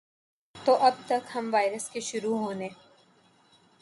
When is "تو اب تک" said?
0.55-1.29